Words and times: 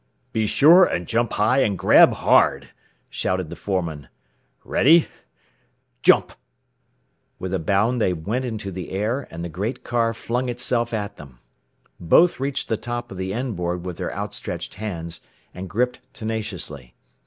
"Be 0.33 0.47
sure 0.47 0.83
and 0.83 1.05
jump 1.05 1.33
high 1.33 1.59
and 1.59 1.77
grab 1.77 2.11
hard," 2.13 2.69
shouted 3.07 3.51
the 3.51 3.55
foreman. 3.55 4.07
"Ready! 4.63 5.07
Jump!" 6.01 6.33
With 7.37 7.53
a 7.53 7.59
bound 7.59 8.01
they 8.01 8.11
went 8.11 8.43
into 8.43 8.71
the 8.71 8.89
air, 8.89 9.27
and 9.29 9.43
the 9.43 9.47
great 9.47 9.83
car 9.83 10.15
flung 10.15 10.49
itself 10.49 10.91
at 10.91 11.17
them. 11.17 11.39
Both 11.99 12.39
reached 12.39 12.67
the 12.67 12.77
top 12.77 13.11
of 13.11 13.17
the 13.19 13.31
end 13.31 13.55
board 13.55 13.85
with 13.85 13.97
their 13.97 14.11
outstretched 14.11 14.73
hands, 14.73 15.21
and 15.53 15.69
gripped 15.69 15.99
tenaciously. 16.15 16.95